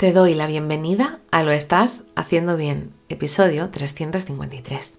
[0.00, 4.98] Te doy la bienvenida a Lo Estás Haciendo Bien, episodio 353.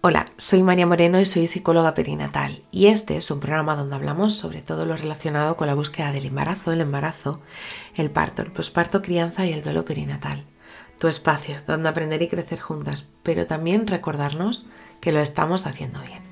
[0.00, 4.34] Hola, soy María Moreno y soy psicóloga perinatal y este es un programa donde hablamos
[4.36, 7.40] sobre todo lo relacionado con la búsqueda del embarazo, el embarazo,
[7.96, 10.44] el parto, el posparto, crianza y el duelo perinatal.
[11.00, 14.66] Tu espacio donde aprender y crecer juntas, pero también recordarnos
[15.00, 16.31] que lo estamos haciendo bien.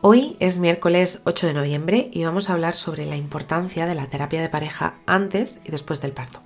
[0.00, 4.06] Hoy es miércoles 8 de noviembre y vamos a hablar sobre la importancia de la
[4.06, 6.38] terapia de pareja antes y después del parto.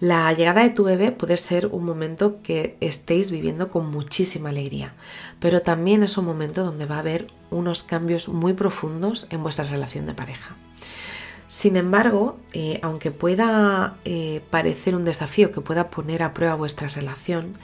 [0.00, 4.92] La llegada de tu bebé puede ser un momento que estéis viviendo con muchísima alegría,
[5.38, 9.64] pero también es un momento donde va a haber unos cambios muy profundos en vuestra
[9.64, 10.56] relación de pareja.
[11.48, 16.88] Sin embargo, eh, aunque pueda eh, parecer un desafío que pueda poner a prueba vuestra
[16.88, 17.54] relación,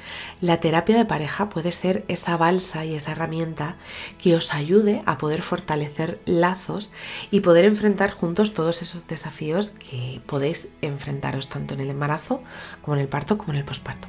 [0.40, 3.76] la terapia de pareja puede ser esa balsa y esa herramienta
[4.16, 6.92] que os ayude a poder fortalecer lazos
[7.30, 12.40] y poder enfrentar juntos todos esos desafíos que podéis enfrentaros tanto en el embarazo
[12.80, 14.06] como en el parto como en el posparto.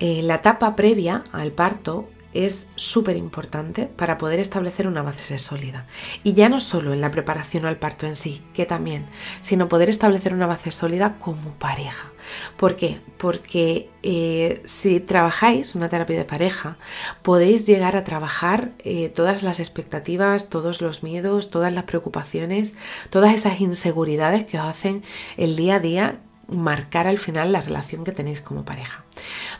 [0.00, 5.86] Eh, la etapa previa al parto es súper importante para poder establecer una base sólida.
[6.22, 9.06] Y ya no solo en la preparación al parto en sí, que también,
[9.40, 12.10] sino poder establecer una base sólida como pareja.
[12.56, 13.00] ¿Por qué?
[13.18, 16.76] Porque eh, si trabajáis una terapia de pareja,
[17.22, 22.74] podéis llegar a trabajar eh, todas las expectativas, todos los miedos, todas las preocupaciones,
[23.10, 25.02] todas esas inseguridades que os hacen
[25.36, 26.18] el día a día
[26.48, 29.04] marcar al final la relación que tenéis como pareja.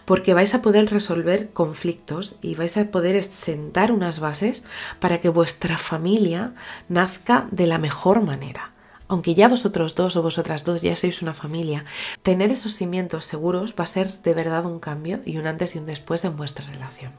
[0.05, 4.65] Porque vais a poder resolver conflictos y vais a poder sentar unas bases
[5.01, 6.55] para que vuestra familia
[6.89, 8.73] nazca de la mejor manera.
[9.09, 11.85] Aunque ya vosotros dos o vosotras dos ya sois una familia,
[12.23, 15.79] tener esos cimientos seguros va a ser de verdad un cambio y un antes y
[15.79, 17.13] un después en vuestra relación.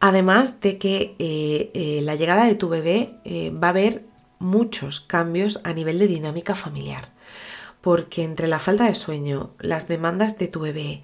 [0.00, 4.04] Además de que eh, eh, la llegada de tu bebé eh, va a haber
[4.38, 7.12] muchos cambios a nivel de dinámica familiar
[7.82, 11.02] porque entre la falta de sueño, las demandas de tu bebé,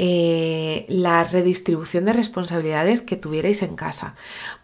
[0.00, 4.14] eh, la redistribución de responsabilidades que tuvierais en casa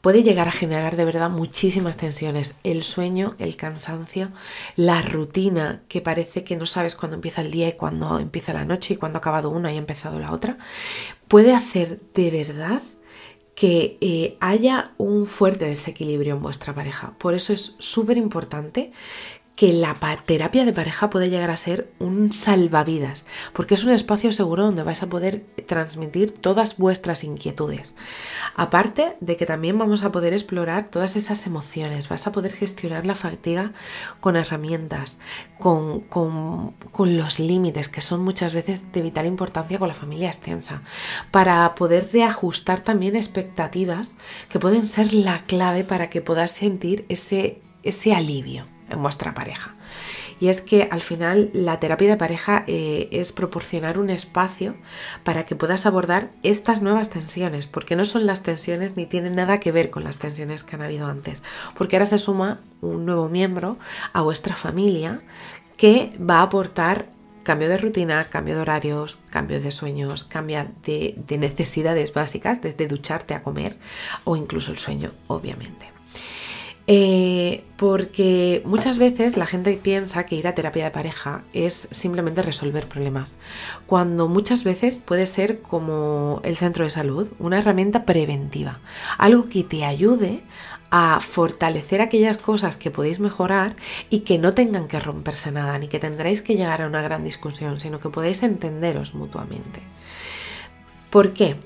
[0.00, 2.56] puede llegar a generar de verdad muchísimas tensiones.
[2.62, 4.30] El sueño, el cansancio,
[4.76, 8.64] la rutina que parece que no sabes cuándo empieza el día y cuándo empieza la
[8.64, 10.56] noche y cuándo ha acabado una y ha empezado la otra,
[11.26, 12.82] puede hacer de verdad
[13.56, 17.14] que eh, haya un fuerte desequilibrio en vuestra pareja.
[17.18, 18.92] Por eso es súper importante
[19.56, 19.94] que la
[20.26, 24.82] terapia de pareja puede llegar a ser un salvavidas, porque es un espacio seguro donde
[24.82, 27.94] vais a poder transmitir todas vuestras inquietudes.
[28.56, 33.06] Aparte de que también vamos a poder explorar todas esas emociones, vas a poder gestionar
[33.06, 33.72] la fatiga
[34.20, 35.20] con herramientas,
[35.60, 36.74] con, con,
[37.16, 40.82] los límites, que son muchas veces de vital importancia con la familia extensa,
[41.30, 44.16] para poder reajustar también expectativas
[44.48, 49.74] que pueden ser la clave para que puedas sentir ese, ese alivio en vuestra pareja.
[50.40, 54.74] Y es que al final la terapia de pareja eh, es proporcionar un espacio
[55.22, 59.60] para que puedas abordar estas nuevas tensiones, porque no son las tensiones ni tienen nada
[59.60, 61.42] que ver con las tensiones que han habido antes,
[61.76, 63.78] porque ahora se suma un nuevo miembro
[64.12, 65.20] a vuestra familia
[65.76, 67.06] que va a aportar
[67.44, 73.34] cambio de rutina, cambio de horarios, cambio de sueños, cambio de, necesidades básicas, desde ducharte
[73.34, 73.76] a comer
[74.24, 75.92] o incluso el sueño, obviamente.
[76.86, 82.42] Eh, porque muchas veces la gente piensa que ir a terapia de pareja es simplemente
[82.42, 83.36] resolver problemas,
[83.86, 88.80] cuando muchas veces puede ser como el centro de salud, una herramienta preventiva,
[89.16, 90.42] algo que te ayude
[90.90, 93.74] a fortalecer aquellas cosas que podéis mejorar
[94.10, 97.24] y que no tengan que romperse nada, ni que tendréis que llegar a una gran
[97.24, 99.80] discusión, sino que podéis entenderos mutuamente.
[101.10, 101.56] ¿Por qué?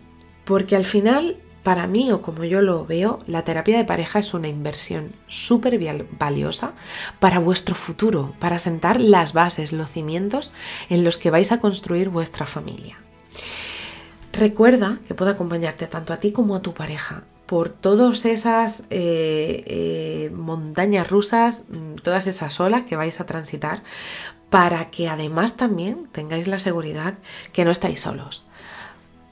[0.44, 1.37] Porque al final
[1.69, 5.79] para mí, o como yo lo veo, la terapia de pareja es una inversión súper
[6.19, 6.73] valiosa
[7.19, 10.50] para vuestro futuro, para sentar las bases, los cimientos
[10.88, 12.97] en los que vais a construir vuestra familia.
[14.32, 19.62] Recuerda que puedo acompañarte tanto a ti como a tu pareja por todas esas eh,
[19.67, 23.82] eh, montañas rusas, mm, todas esas olas que vais a transitar,
[24.49, 27.19] para que además también tengáis la seguridad
[27.53, 28.47] que no estáis solos,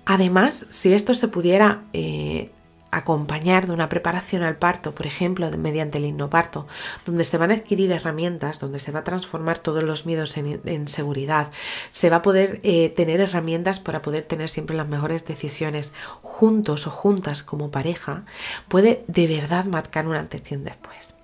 [0.06, 2.50] Además, si esto se pudiera eh,
[2.93, 6.67] acompañar de una preparación al parto, por ejemplo, mediante el hipnoparto,
[7.05, 10.88] donde se van a adquirir herramientas, donde se va a transformar todos los miedos en,
[10.88, 11.50] seguridad,
[11.91, 15.93] se va a poder eh, tener herramientas para poder tener siempre las mejores decisiones
[16.23, 18.25] juntos o juntas como pareja,
[18.69, 21.17] puede de verdad marcar una atención después.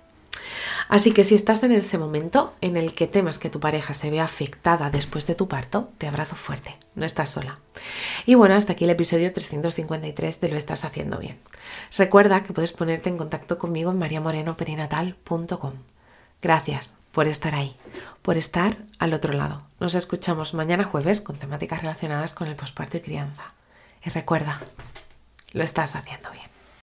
[0.93, 4.11] Así que si estás en ese momento en el que temas que tu pareja se
[4.11, 7.57] vea afectada después de tu parto, te abrazo fuerte, no estás sola.
[8.27, 11.39] Y bueno, hasta aquí el episodio 353 de Lo estás haciendo bien.
[11.97, 15.73] Recuerda que puedes ponerte en contacto conmigo en mariamorenoperinatal.com.
[16.43, 17.75] Gracias por estar ahí,
[18.21, 19.63] por estar al otro lado.
[19.79, 23.55] Nos escuchamos mañana jueves con temáticas relacionadas con el posparto y crianza.
[24.05, 24.61] Y recuerda,
[25.53, 26.52] lo estás haciendo bien.